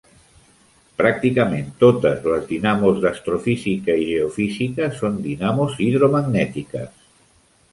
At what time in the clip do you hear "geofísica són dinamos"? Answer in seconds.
4.09-5.77